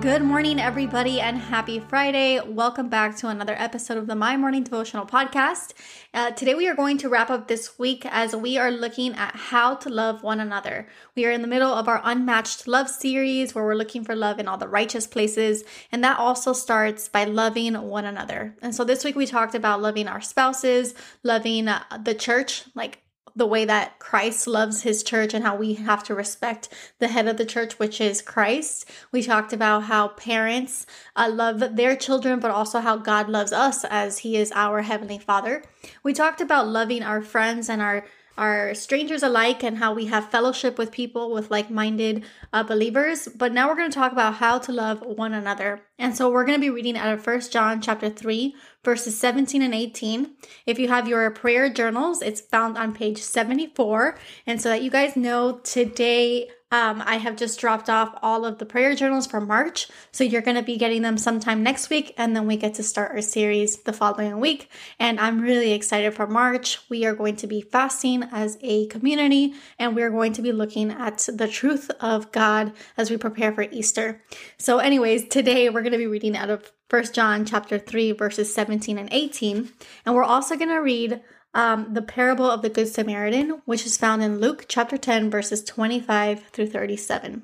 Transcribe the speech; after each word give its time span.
Good 0.00 0.22
morning, 0.22 0.58
everybody, 0.58 1.20
and 1.20 1.36
happy 1.36 1.78
Friday. 1.78 2.40
Welcome 2.40 2.88
back 2.88 3.16
to 3.16 3.28
another 3.28 3.54
episode 3.58 3.98
of 3.98 4.06
the 4.06 4.14
My 4.14 4.34
Morning 4.34 4.62
Devotional 4.62 5.04
Podcast. 5.04 5.74
Uh, 6.14 6.30
today, 6.30 6.54
we 6.54 6.66
are 6.68 6.74
going 6.74 6.96
to 6.98 7.10
wrap 7.10 7.28
up 7.28 7.48
this 7.48 7.78
week 7.78 8.06
as 8.06 8.34
we 8.34 8.56
are 8.56 8.70
looking 8.70 9.12
at 9.12 9.36
how 9.36 9.74
to 9.74 9.90
love 9.90 10.22
one 10.22 10.40
another. 10.40 10.88
We 11.14 11.26
are 11.26 11.30
in 11.30 11.42
the 11.42 11.48
middle 11.48 11.70
of 11.70 11.86
our 11.86 12.00
Unmatched 12.02 12.66
Love 12.66 12.88
series 12.88 13.54
where 13.54 13.62
we're 13.62 13.74
looking 13.74 14.02
for 14.02 14.16
love 14.16 14.38
in 14.38 14.48
all 14.48 14.56
the 14.56 14.68
righteous 14.68 15.06
places, 15.06 15.64
and 15.92 16.02
that 16.02 16.18
also 16.18 16.54
starts 16.54 17.06
by 17.06 17.24
loving 17.24 17.74
one 17.74 18.06
another. 18.06 18.56
And 18.62 18.74
so, 18.74 18.84
this 18.84 19.04
week, 19.04 19.16
we 19.16 19.26
talked 19.26 19.54
about 19.54 19.82
loving 19.82 20.08
our 20.08 20.22
spouses, 20.22 20.94
loving 21.22 21.68
uh, 21.68 21.82
the 22.02 22.14
church, 22.14 22.64
like 22.74 23.02
the 23.34 23.46
way 23.46 23.64
that 23.64 23.98
Christ 23.98 24.46
loves 24.46 24.82
his 24.82 25.02
church 25.02 25.34
and 25.34 25.44
how 25.44 25.56
we 25.56 25.74
have 25.74 26.02
to 26.04 26.14
respect 26.14 26.68
the 26.98 27.08
head 27.08 27.28
of 27.28 27.36
the 27.36 27.44
church, 27.44 27.78
which 27.78 28.00
is 28.00 28.22
Christ. 28.22 28.88
We 29.12 29.22
talked 29.22 29.52
about 29.52 29.84
how 29.84 30.08
parents 30.08 30.86
uh, 31.16 31.30
love 31.32 31.76
their 31.76 31.96
children, 31.96 32.40
but 32.40 32.50
also 32.50 32.80
how 32.80 32.96
God 32.96 33.28
loves 33.28 33.52
us 33.52 33.84
as 33.84 34.18
he 34.18 34.36
is 34.36 34.52
our 34.54 34.82
heavenly 34.82 35.18
father. 35.18 35.64
We 36.02 36.12
talked 36.12 36.40
about 36.40 36.68
loving 36.68 37.02
our 37.02 37.22
friends 37.22 37.68
and 37.68 37.80
our 37.80 38.04
are 38.36 38.74
strangers 38.74 39.22
alike 39.22 39.62
and 39.62 39.78
how 39.78 39.92
we 39.92 40.06
have 40.06 40.30
fellowship 40.30 40.78
with 40.78 40.90
people 40.90 41.32
with 41.32 41.50
like-minded 41.50 42.24
uh, 42.52 42.62
believers. 42.62 43.28
But 43.28 43.52
now 43.52 43.68
we're 43.68 43.76
going 43.76 43.90
to 43.90 43.98
talk 43.98 44.12
about 44.12 44.34
how 44.34 44.58
to 44.58 44.72
love 44.72 45.02
one 45.02 45.32
another. 45.32 45.82
And 45.98 46.16
so 46.16 46.30
we're 46.30 46.44
going 46.44 46.58
to 46.58 46.60
be 46.60 46.70
reading 46.70 46.96
out 46.96 47.12
of 47.12 47.22
First 47.22 47.52
john 47.52 47.80
chapter 47.80 48.08
3 48.08 48.54
verses 48.84 49.18
17 49.18 49.62
and 49.62 49.74
18 49.74 50.34
if 50.66 50.78
you 50.78 50.88
have 50.88 51.08
your 51.08 51.30
prayer 51.30 51.68
journals 51.68 52.22
it's 52.22 52.40
found 52.40 52.78
on 52.78 52.94
page 52.94 53.18
74 53.18 54.18
and 54.46 54.60
so 54.60 54.68
that 54.68 54.82
you 54.82 54.90
guys 54.90 55.16
know 55.16 55.58
today 55.58 56.48
um, 56.72 57.02
I 57.04 57.16
have 57.16 57.36
just 57.36 57.58
dropped 57.58 57.90
off 57.90 58.16
all 58.22 58.44
of 58.44 58.58
the 58.58 58.66
prayer 58.66 58.94
journals 58.94 59.26
for 59.26 59.40
March. 59.40 59.88
So 60.12 60.22
you're 60.22 60.40
going 60.40 60.56
to 60.56 60.62
be 60.62 60.76
getting 60.76 61.02
them 61.02 61.18
sometime 61.18 61.62
next 61.62 61.90
week. 61.90 62.14
And 62.16 62.36
then 62.36 62.46
we 62.46 62.56
get 62.56 62.74
to 62.74 62.84
start 62.84 63.10
our 63.10 63.22
series 63.22 63.78
the 63.78 63.92
following 63.92 64.38
week. 64.38 64.70
And 64.98 65.18
I'm 65.18 65.40
really 65.40 65.72
excited 65.72 66.14
for 66.14 66.28
March. 66.28 66.78
We 66.88 67.04
are 67.06 67.14
going 67.14 67.36
to 67.36 67.48
be 67.48 67.60
fasting 67.60 68.22
as 68.30 68.56
a 68.60 68.86
community 68.86 69.54
and 69.78 69.96
we're 69.96 70.10
going 70.10 70.32
to 70.34 70.42
be 70.42 70.52
looking 70.52 70.92
at 70.92 71.28
the 71.32 71.48
truth 71.48 71.90
of 72.00 72.30
God 72.30 72.72
as 72.96 73.10
we 73.10 73.16
prepare 73.16 73.52
for 73.52 73.62
Easter. 73.62 74.22
So, 74.56 74.78
anyways, 74.78 75.26
today 75.28 75.68
we're 75.70 75.82
going 75.82 75.92
to 75.92 75.98
be 75.98 76.06
reading 76.06 76.36
out 76.36 76.50
of 76.50 76.70
First 76.88 77.14
John 77.14 77.44
chapter 77.44 77.78
3, 77.78 78.12
verses 78.12 78.52
17 78.52 78.98
and 78.98 79.08
18. 79.12 79.70
And 80.04 80.14
we're 80.14 80.24
also 80.24 80.56
going 80.56 80.70
to 80.70 80.78
read 80.78 81.20
um, 81.54 81.94
the 81.94 82.02
parable 82.02 82.48
of 82.48 82.62
the 82.62 82.68
Good 82.68 82.88
Samaritan, 82.88 83.62
which 83.64 83.84
is 83.84 83.96
found 83.96 84.22
in 84.22 84.40
Luke 84.40 84.66
chapter 84.68 84.96
10, 84.96 85.30
verses 85.30 85.64
25 85.64 86.44
through 86.52 86.68
37. 86.68 87.42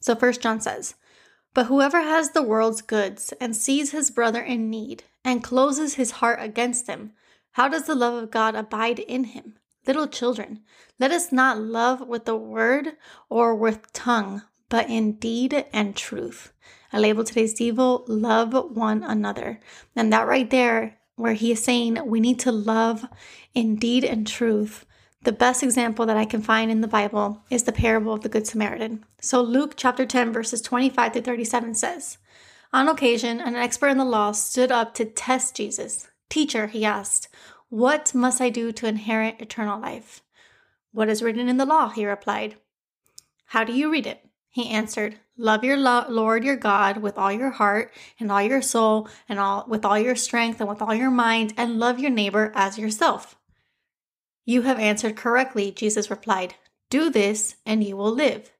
So, 0.00 0.14
first 0.14 0.40
John 0.40 0.60
says, 0.60 0.94
But 1.54 1.66
whoever 1.66 2.00
has 2.00 2.30
the 2.30 2.42
world's 2.42 2.82
goods 2.82 3.32
and 3.40 3.56
sees 3.56 3.90
his 3.92 4.10
brother 4.10 4.42
in 4.42 4.70
need 4.70 5.04
and 5.24 5.42
closes 5.42 5.94
his 5.94 6.12
heart 6.12 6.38
against 6.42 6.86
him, 6.86 7.12
how 7.52 7.68
does 7.68 7.84
the 7.84 7.94
love 7.94 8.22
of 8.22 8.30
God 8.30 8.54
abide 8.54 8.98
in 8.98 9.24
him? 9.24 9.58
Little 9.86 10.06
children, 10.06 10.60
let 11.00 11.10
us 11.10 11.32
not 11.32 11.58
love 11.58 12.06
with 12.06 12.24
the 12.26 12.36
word 12.36 12.96
or 13.28 13.54
with 13.54 13.92
tongue, 13.92 14.42
but 14.68 14.88
in 14.88 15.12
deed 15.12 15.64
and 15.72 15.96
truth. 15.96 16.52
I 16.92 16.98
label 16.98 17.24
today's 17.24 17.54
Devo, 17.54 18.04
love 18.06 18.52
one 18.76 19.02
another. 19.02 19.60
And 19.96 20.12
that 20.12 20.26
right 20.26 20.48
there 20.48 20.97
where 21.18 21.34
he 21.34 21.52
is 21.52 21.62
saying 21.62 21.98
we 22.06 22.20
need 22.20 22.38
to 22.40 22.52
love 22.52 23.04
in 23.54 23.76
deed 23.76 24.04
and 24.04 24.26
truth. 24.26 24.86
The 25.22 25.32
best 25.32 25.62
example 25.62 26.06
that 26.06 26.16
I 26.16 26.24
can 26.24 26.42
find 26.42 26.70
in 26.70 26.80
the 26.80 26.88
Bible 26.88 27.42
is 27.50 27.64
the 27.64 27.72
parable 27.72 28.12
of 28.12 28.22
the 28.22 28.28
Good 28.28 28.46
Samaritan. 28.46 29.04
So, 29.20 29.42
Luke 29.42 29.74
chapter 29.76 30.06
10, 30.06 30.32
verses 30.32 30.62
25 30.62 31.12
to 31.12 31.22
37 31.22 31.74
says, 31.74 32.18
On 32.72 32.88
occasion, 32.88 33.40
an 33.40 33.56
expert 33.56 33.88
in 33.88 33.98
the 33.98 34.04
law 34.04 34.30
stood 34.32 34.70
up 34.70 34.94
to 34.94 35.04
test 35.04 35.56
Jesus. 35.56 36.08
Teacher, 36.30 36.68
he 36.68 36.84
asked, 36.84 37.28
What 37.68 38.14
must 38.14 38.40
I 38.40 38.48
do 38.48 38.70
to 38.72 38.86
inherit 38.86 39.40
eternal 39.40 39.80
life? 39.80 40.22
What 40.92 41.08
is 41.08 41.22
written 41.22 41.48
in 41.48 41.56
the 41.56 41.66
law? 41.66 41.88
He 41.88 42.06
replied. 42.06 42.56
How 43.46 43.64
do 43.64 43.72
you 43.72 43.90
read 43.90 44.06
it? 44.06 44.24
He 44.50 44.68
answered, 44.68 45.18
Love 45.40 45.62
your 45.62 45.76
lo- 45.76 46.04
Lord 46.08 46.42
your 46.42 46.56
God 46.56 46.96
with 46.96 47.16
all 47.16 47.32
your 47.32 47.50
heart 47.50 47.92
and 48.18 48.30
all 48.30 48.42
your 48.42 48.60
soul 48.60 49.08
and 49.28 49.38
all 49.38 49.64
with 49.68 49.84
all 49.84 49.98
your 49.98 50.16
strength 50.16 50.60
and 50.60 50.68
with 50.68 50.82
all 50.82 50.94
your 50.94 51.12
mind 51.12 51.54
and 51.56 51.78
love 51.78 52.00
your 52.00 52.10
neighbor 52.10 52.50
as 52.56 52.76
yourself. 52.76 53.36
You 54.44 54.62
have 54.62 54.80
answered 54.80 55.14
correctly, 55.14 55.70
Jesus 55.70 56.10
replied. 56.10 56.54
Do 56.90 57.08
this 57.08 57.54
and 57.64 57.84
you 57.84 57.96
will 57.96 58.10
live. 58.10 58.50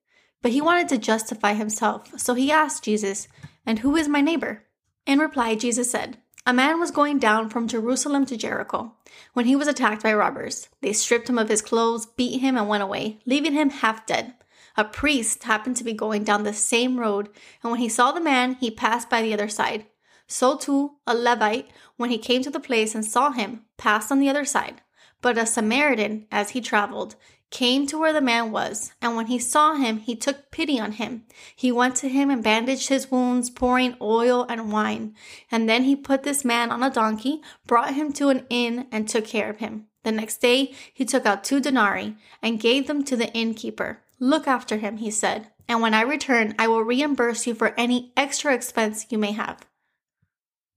But 0.41 0.53
he 0.53 0.61
wanted 0.61 0.89
to 0.91 0.99
justify 0.99 1.55
himself, 1.55 2.13
so 2.17 2.35
he 2.35 2.53
asked 2.53 2.85
Jesus, 2.85 3.27
And 3.67 3.81
who 3.81 3.97
is 3.97 4.07
my 4.07 4.21
neighbor? 4.21 4.65
In 5.05 5.19
reply, 5.19 5.57
Jesus 5.57 5.91
said, 5.91 6.19
A 6.47 6.53
man 6.53 6.79
was 6.79 6.93
going 6.93 7.19
down 7.19 7.49
from 7.49 7.67
Jerusalem 7.67 8.25
to 8.27 8.37
Jericho 8.37 8.93
when 9.33 9.47
he 9.47 9.57
was 9.57 9.67
attacked 9.67 10.05
by 10.05 10.15
robbers. 10.15 10.69
They 10.81 10.93
stripped 10.93 11.29
him 11.29 11.39
of 11.39 11.49
his 11.49 11.63
clothes, 11.63 12.07
beat 12.07 12.39
him, 12.39 12.57
and 12.57 12.69
went 12.69 12.85
away, 12.85 13.19
leaving 13.27 13.55
him 13.55 13.71
half 13.71 14.07
dead. 14.07 14.35
A 14.79 14.85
priest 14.85 15.43
happened 15.43 15.77
to 15.79 15.85
be 15.85 15.93
going 15.93 16.23
down 16.23 16.45
the 16.45 16.53
same 16.53 17.01
road, 17.01 17.31
and 17.65 17.73
when 17.73 17.81
he 17.81 17.89
saw 17.89 18.13
the 18.13 18.21
man, 18.21 18.55
he 18.55 18.71
passed 18.71 19.11
by 19.11 19.23
the 19.23 19.35
other 19.35 19.49
side. 19.49 19.87
So 20.29 20.57
too, 20.57 20.93
a 21.05 21.17
Levite, 21.17 21.69
when 21.97 22.11
he 22.11 22.19
came 22.19 22.43
to 22.45 22.51
the 22.51 22.61
place 22.61 22.95
and 22.95 23.05
saw 23.05 23.33
him, 23.33 23.63
passed 23.77 24.13
on 24.13 24.21
the 24.21 24.29
other 24.29 24.45
side. 24.45 24.81
But 25.21 25.37
a 25.37 25.47
Samaritan, 25.47 26.29
as 26.31 26.51
he 26.51 26.61
traveled, 26.61 27.17
came 27.51 27.89
to 27.89 27.99
where 27.99 28.13
the 28.13 28.21
man 28.21 28.53
was, 28.53 28.93
and 29.03 29.17
when 29.17 29.27
he 29.27 29.41
saw 29.41 29.75
him, 29.75 29.99
he 29.99 30.15
took 30.15 30.53
pity 30.53 30.79
on 30.79 30.93
him. 30.93 31.25
He 31.57 31.73
went 31.73 31.97
to 31.97 32.09
him 32.09 32.31
and 32.31 32.45
bandaged 32.45 32.89
his 32.89 33.11
wounds, 33.11 33.51
pouring 33.51 33.97
oil 34.01 34.47
and 34.49 34.71
wine. 34.71 35.17
And 35.51 35.69
then 35.69 35.85
he 35.85 35.97
put 35.97 36.23
this 36.23 36.45
man 36.45 36.71
on 36.71 36.85
a 36.85 36.91
donkey, 36.91 37.43
brought 37.67 37.95
him 37.95 38.13
to 38.13 38.29
an 38.29 38.47
inn, 38.49 38.87
and 38.93 39.09
took 39.09 39.25
care 39.27 39.51
of 39.51 39.57
him. 39.57 39.87
The 40.05 40.13
next 40.13 40.37
day, 40.37 40.73
he 40.95 41.05
took 41.05 41.27
out 41.27 41.43
two 41.43 41.59
denarii 41.59 42.17
and 42.41 42.61
gave 42.61 42.87
them 42.87 43.03
to 43.03 43.17
the 43.17 43.33
innkeeper. 43.33 44.05
Look 44.21 44.49
after 44.49 44.79
him, 44.79 44.97
he 44.97 45.11
said, 45.11 45.51
and 45.69 45.81
when 45.81 45.95
I 45.95 46.01
return, 46.01 46.55
I 46.59 46.67
will 46.67 46.83
reimburse 46.83 47.47
you 47.47 47.55
for 47.55 47.75
any 47.77 48.13
extra 48.17 48.55
expense 48.55 49.07
you 49.11 49.19
may 49.19 49.33
have. 49.33 49.67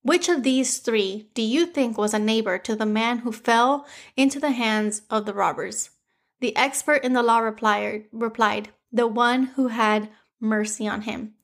Which 0.03 0.29
of 0.29 0.44
these 0.44 0.79
three 0.79 1.29
do 1.34 1.41
you 1.41 1.66
think 1.66 1.97
was 1.97 2.13
a 2.13 2.19
neighbor 2.19 2.57
to 2.59 2.75
the 2.75 2.85
man 2.85 3.19
who 3.19 3.31
fell 3.31 3.85
into 4.18 4.40
the 4.40 4.51
hands 4.51 5.03
of 5.09 5.25
the 5.25 5.34
robbers? 5.34 5.91
The 6.40 6.56
expert 6.56 7.03
in 7.03 7.13
the 7.13 7.24
law 7.24 7.40
replied, 7.40 8.06
replied, 8.12 8.69
The 8.91 9.07
one 9.07 9.44
who 9.56 9.68
had 9.68 10.09
mercy 10.40 10.88
on 10.88 11.01
him. 11.01 11.35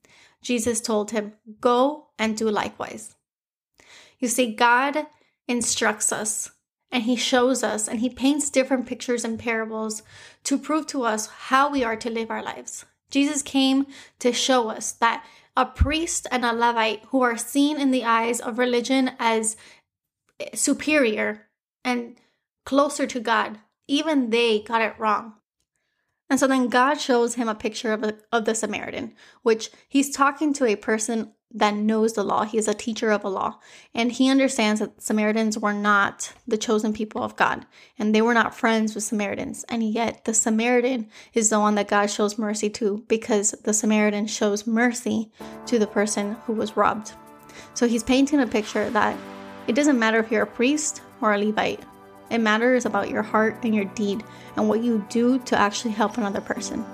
Jesus 0.42 0.80
told 0.80 1.12
him, 1.12 1.34
Go 1.60 2.08
and 2.18 2.36
do 2.36 2.50
likewise. 2.50 3.14
You 4.18 4.28
see, 4.28 4.54
God 4.54 5.06
instructs 5.46 6.12
us 6.12 6.50
and 6.90 7.02
he 7.04 7.16
shows 7.16 7.62
us 7.62 7.88
and 7.88 8.00
he 8.00 8.08
paints 8.08 8.50
different 8.50 8.86
pictures 8.86 9.24
and 9.24 9.38
parables 9.38 10.02
to 10.44 10.58
prove 10.58 10.86
to 10.88 11.02
us 11.02 11.26
how 11.26 11.70
we 11.70 11.84
are 11.84 11.96
to 11.96 12.10
live 12.10 12.30
our 12.30 12.42
lives. 12.42 12.84
Jesus 13.10 13.42
came 13.42 13.86
to 14.18 14.32
show 14.32 14.68
us 14.68 14.92
that 14.92 15.24
a 15.56 15.66
priest 15.66 16.26
and 16.30 16.44
a 16.44 16.52
Levite 16.52 17.04
who 17.08 17.22
are 17.22 17.36
seen 17.36 17.80
in 17.80 17.90
the 17.90 18.04
eyes 18.04 18.40
of 18.40 18.58
religion 18.58 19.10
as 19.18 19.56
superior 20.54 21.48
and 21.84 22.16
closer 22.64 23.06
to 23.06 23.20
God, 23.20 23.58
even 23.86 24.30
they 24.30 24.60
got 24.60 24.82
it 24.82 24.94
wrong. 24.98 25.34
And 26.30 26.38
so 26.38 26.46
then 26.46 26.68
God 26.68 27.00
shows 27.00 27.34
him 27.34 27.48
a 27.48 27.54
picture 27.54 27.92
of, 27.92 28.04
a, 28.04 28.18
of 28.30 28.44
the 28.44 28.54
Samaritan, 28.54 29.14
which 29.42 29.70
he's 29.88 30.14
talking 30.14 30.52
to 30.54 30.66
a 30.66 30.76
person 30.76 31.32
that 31.54 31.74
knows 31.74 32.12
the 32.12 32.22
law. 32.22 32.44
He 32.44 32.58
is 32.58 32.68
a 32.68 32.74
teacher 32.74 33.10
of 33.10 33.22
the 33.22 33.30
law. 33.30 33.58
And 33.94 34.12
he 34.12 34.30
understands 34.30 34.80
that 34.80 35.02
Samaritans 35.02 35.58
were 35.58 35.72
not 35.72 36.32
the 36.46 36.58
chosen 36.58 36.92
people 36.92 37.22
of 37.22 37.36
God. 37.36 37.64
And 37.98 38.14
they 38.14 38.20
were 38.20 38.34
not 38.34 38.54
friends 38.54 38.94
with 38.94 39.04
Samaritans. 39.04 39.64
And 39.68 39.82
yet 39.82 40.24
the 40.24 40.34
Samaritan 40.34 41.08
is 41.32 41.48
the 41.48 41.58
one 41.58 41.74
that 41.76 41.88
God 41.88 42.10
shows 42.10 42.38
mercy 42.38 42.68
to 42.70 43.04
because 43.08 43.52
the 43.64 43.72
Samaritan 43.72 44.26
shows 44.26 44.66
mercy 44.66 45.30
to 45.66 45.78
the 45.78 45.86
person 45.86 46.36
who 46.44 46.52
was 46.52 46.76
robbed. 46.76 47.12
So 47.74 47.88
he's 47.88 48.04
painting 48.04 48.40
a 48.40 48.46
picture 48.46 48.90
that 48.90 49.18
it 49.66 49.74
doesn't 49.74 49.98
matter 49.98 50.18
if 50.18 50.30
you're 50.30 50.42
a 50.42 50.46
priest 50.46 51.02
or 51.20 51.32
a 51.32 51.38
Levite. 51.38 51.82
It 52.30 52.38
matters 52.38 52.84
about 52.84 53.08
your 53.08 53.22
heart 53.22 53.56
and 53.62 53.74
your 53.74 53.86
deed 53.86 54.22
and 54.56 54.68
what 54.68 54.82
you 54.82 55.06
do 55.08 55.38
to 55.40 55.58
actually 55.58 55.92
help 55.92 56.18
another 56.18 56.42
person. 56.42 56.84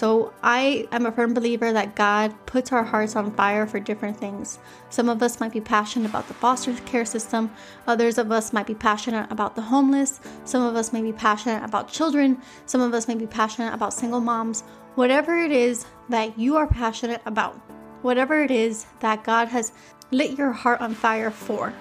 So 0.00 0.32
I 0.42 0.88
am 0.92 1.04
a 1.04 1.12
firm 1.12 1.34
believer 1.34 1.74
that 1.74 1.94
God 1.94 2.34
puts 2.46 2.72
our 2.72 2.84
hearts 2.84 3.16
on 3.16 3.34
fire 3.34 3.66
for 3.66 3.78
different 3.78 4.16
things. 4.16 4.58
Some 4.88 5.10
of 5.10 5.22
us 5.22 5.40
might 5.40 5.52
be 5.52 5.60
passionate 5.60 6.08
about 6.08 6.26
the 6.26 6.32
foster 6.32 6.72
care 6.86 7.04
system, 7.04 7.50
others 7.86 8.16
of 8.16 8.32
us 8.32 8.50
might 8.50 8.66
be 8.66 8.74
passionate 8.74 9.30
about 9.30 9.56
the 9.56 9.60
homeless, 9.60 10.18
some 10.46 10.62
of 10.62 10.74
us 10.74 10.94
may 10.94 11.02
be 11.02 11.12
passionate 11.12 11.62
about 11.62 11.92
children, 11.92 12.40
some 12.64 12.80
of 12.80 12.94
us 12.94 13.08
may 13.08 13.14
be 13.14 13.26
passionate 13.26 13.74
about 13.74 13.92
single 13.92 14.20
moms. 14.20 14.62
Whatever 14.94 15.36
it 15.36 15.52
is 15.52 15.84
that 16.08 16.38
you 16.38 16.56
are 16.56 16.66
passionate 16.66 17.20
about, 17.26 17.56
whatever 18.00 18.42
it 18.42 18.50
is 18.50 18.86
that 19.00 19.22
God 19.22 19.48
has 19.48 19.70
lit 20.12 20.38
your 20.38 20.52
heart 20.52 20.80
on 20.80 20.94
fire 20.94 21.30
for, 21.30 21.74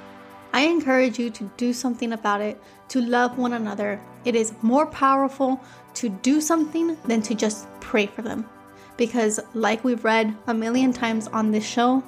I 0.52 0.64
encourage 0.64 1.20
you 1.20 1.30
to 1.30 1.50
do 1.56 1.72
something 1.72 2.12
about 2.12 2.42
it, 2.42 2.62
to 2.90 3.00
love 3.00 3.38
one 3.38 3.54
another. 3.54 4.02
It 4.26 4.36
is 4.36 4.52
more 4.62 4.88
powerful 4.88 5.62
to 6.00 6.08
do 6.08 6.40
something 6.40 6.96
than 7.06 7.22
to 7.22 7.36
just 7.36 7.68
pray 7.82 8.06
for 8.06 8.22
them. 8.22 8.48
Because, 8.96 9.40
like 9.54 9.84
we've 9.84 10.04
read 10.04 10.34
a 10.48 10.54
million 10.54 10.94
times 10.94 11.28
on 11.28 11.52
this 11.52 11.66
show, 11.66 12.02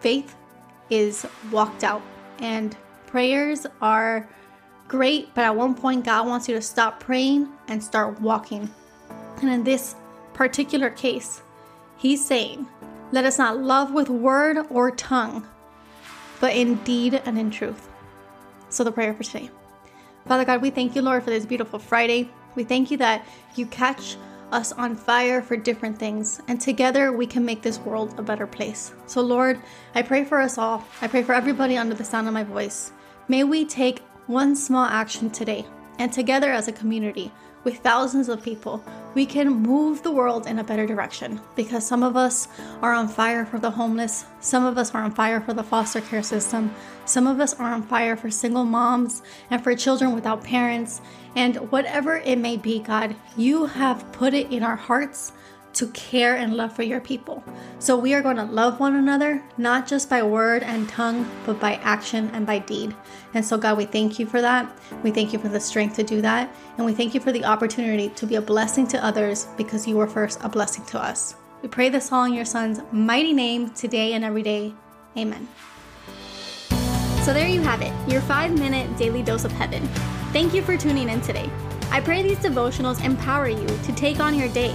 faith 0.00 0.34
is 0.90 1.26
walked 1.50 1.82
out, 1.82 2.02
and 2.38 2.76
prayers 3.06 3.66
are 3.80 4.28
great, 4.86 5.34
but 5.34 5.44
at 5.44 5.56
one 5.56 5.74
point, 5.74 6.04
God 6.04 6.26
wants 6.26 6.48
you 6.48 6.54
to 6.54 6.62
stop 6.62 7.00
praying 7.00 7.48
and 7.68 7.82
start 7.82 8.20
walking. 8.20 8.70
And 9.40 9.50
in 9.50 9.64
this 9.64 9.94
particular 10.34 10.90
case, 10.90 11.42
He's 11.96 12.24
saying, 12.24 12.66
Let 13.12 13.24
us 13.24 13.38
not 13.38 13.58
love 13.58 13.92
with 13.92 14.10
word 14.10 14.58
or 14.68 14.90
tongue, 14.90 15.46
but 16.38 16.54
in 16.54 16.76
deed 16.84 17.14
and 17.24 17.38
in 17.38 17.50
truth. 17.50 17.88
So, 18.68 18.84
the 18.84 18.92
prayer 18.92 19.14
for 19.14 19.22
today. 19.22 19.50
Father 20.26 20.44
God, 20.44 20.60
we 20.60 20.70
thank 20.70 20.94
you, 20.94 21.02
Lord, 21.02 21.22
for 21.22 21.30
this 21.30 21.46
beautiful 21.46 21.78
Friday. 21.78 22.30
We 22.56 22.64
thank 22.64 22.90
you 22.90 22.96
that 22.96 23.24
you 23.54 23.66
catch 23.66 24.16
us 24.50 24.72
on 24.72 24.96
fire 24.96 25.42
for 25.42 25.56
different 25.56 25.98
things, 25.98 26.40
and 26.48 26.60
together 26.60 27.12
we 27.12 27.26
can 27.26 27.44
make 27.44 27.62
this 27.62 27.78
world 27.80 28.18
a 28.18 28.22
better 28.22 28.46
place. 28.46 28.94
So, 29.06 29.20
Lord, 29.20 29.60
I 29.94 30.02
pray 30.02 30.24
for 30.24 30.40
us 30.40 30.56
all. 30.56 30.84
I 31.02 31.08
pray 31.08 31.22
for 31.22 31.34
everybody 31.34 31.76
under 31.76 31.94
the 31.94 32.04
sound 32.04 32.26
of 32.28 32.34
my 32.34 32.44
voice. 32.44 32.92
May 33.28 33.44
we 33.44 33.64
take 33.64 34.00
one 34.26 34.56
small 34.56 34.86
action 34.86 35.30
today, 35.30 35.66
and 35.98 36.12
together 36.12 36.50
as 36.50 36.68
a 36.68 36.72
community, 36.72 37.30
with 37.66 37.78
thousands 37.78 38.28
of 38.28 38.44
people, 38.44 38.80
we 39.14 39.26
can 39.26 39.50
move 39.50 40.00
the 40.04 40.10
world 40.12 40.46
in 40.46 40.60
a 40.60 40.64
better 40.64 40.86
direction 40.86 41.40
because 41.56 41.84
some 41.84 42.04
of 42.04 42.16
us 42.16 42.46
are 42.80 42.92
on 42.92 43.08
fire 43.08 43.44
for 43.44 43.58
the 43.58 43.72
homeless, 43.72 44.24
some 44.38 44.64
of 44.64 44.78
us 44.78 44.94
are 44.94 45.02
on 45.02 45.10
fire 45.10 45.40
for 45.40 45.52
the 45.52 45.64
foster 45.64 46.00
care 46.00 46.22
system, 46.22 46.72
some 47.06 47.26
of 47.26 47.40
us 47.40 47.54
are 47.54 47.72
on 47.72 47.82
fire 47.82 48.16
for 48.16 48.30
single 48.30 48.64
moms 48.64 49.20
and 49.50 49.64
for 49.64 49.74
children 49.74 50.14
without 50.14 50.44
parents. 50.44 51.00
And 51.34 51.56
whatever 51.72 52.18
it 52.18 52.38
may 52.38 52.56
be, 52.56 52.78
God, 52.78 53.16
you 53.36 53.66
have 53.66 54.12
put 54.12 54.32
it 54.32 54.52
in 54.52 54.62
our 54.62 54.76
hearts 54.76 55.32
to 55.76 55.88
care 55.88 56.36
and 56.36 56.56
love 56.56 56.74
for 56.74 56.82
your 56.82 57.00
people. 57.00 57.44
So 57.78 57.98
we 57.98 58.14
are 58.14 58.22
going 58.22 58.36
to 58.36 58.44
love 58.44 58.80
one 58.80 58.96
another, 58.96 59.42
not 59.58 59.86
just 59.86 60.08
by 60.08 60.22
word 60.22 60.62
and 60.62 60.88
tongue, 60.88 61.30
but 61.44 61.60
by 61.60 61.74
action 61.76 62.30
and 62.32 62.46
by 62.46 62.60
deed. 62.60 62.94
And 63.34 63.44
so, 63.44 63.58
God, 63.58 63.76
we 63.76 63.84
thank 63.84 64.18
you 64.18 64.24
for 64.24 64.40
that. 64.40 64.74
We 65.02 65.10
thank 65.10 65.32
you 65.32 65.38
for 65.38 65.48
the 65.48 65.60
strength 65.60 65.96
to 65.96 66.02
do 66.02 66.22
that. 66.22 66.50
And 66.78 66.86
we 66.86 66.94
thank 66.94 67.14
you 67.14 67.20
for 67.20 67.30
the 67.30 67.44
opportunity 67.44 68.08
to 68.08 68.26
be 68.26 68.36
a 68.36 68.40
blessing 68.40 68.86
to 68.88 69.04
others 69.04 69.48
because 69.58 69.86
you 69.86 69.96
were 69.96 70.06
first 70.06 70.38
a 70.42 70.48
blessing 70.48 70.84
to 70.86 70.98
us. 70.98 71.36
We 71.60 71.68
pray 71.68 71.90
this 71.90 72.10
all 72.10 72.24
in 72.24 72.32
your 72.32 72.44
son's 72.46 72.80
mighty 72.90 73.34
name 73.34 73.70
today 73.70 74.14
and 74.14 74.24
every 74.24 74.42
day. 74.42 74.72
Amen. 75.16 75.46
So 77.22 77.34
there 77.34 77.48
you 77.48 77.60
have 77.60 77.82
it, 77.82 77.92
your 78.08 78.20
five 78.22 78.52
minute 78.58 78.96
daily 78.96 79.22
dose 79.22 79.44
of 79.44 79.52
heaven. 79.52 79.86
Thank 80.32 80.54
you 80.54 80.62
for 80.62 80.76
tuning 80.76 81.08
in 81.08 81.20
today. 81.20 81.50
I 81.90 82.00
pray 82.00 82.22
these 82.22 82.38
devotionals 82.38 83.04
empower 83.04 83.48
you 83.48 83.66
to 83.66 83.92
take 83.94 84.20
on 84.20 84.34
your 84.34 84.48
day 84.48 84.74